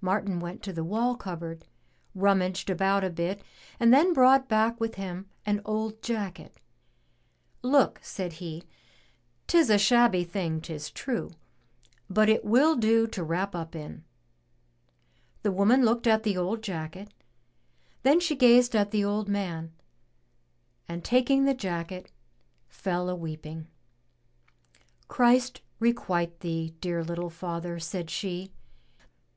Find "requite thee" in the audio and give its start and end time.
25.78-26.74